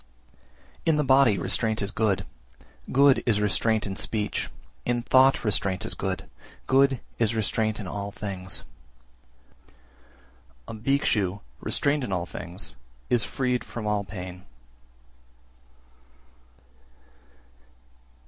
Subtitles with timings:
[0.87, 0.91] 361.
[0.91, 2.25] In the body restraint is good,
[2.91, 4.49] good is restraint in speech,
[4.83, 6.27] in thought restraint is good,
[6.65, 8.63] good is restraint in all things.
[10.67, 12.75] A Bhikshu, restrained in all things,
[13.11, 14.43] is freed from all pain.